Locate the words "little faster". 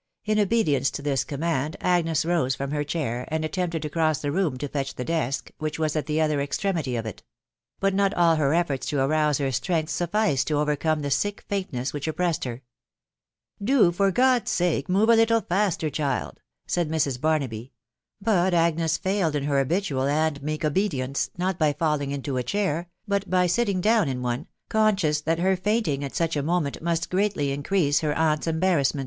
15.16-15.90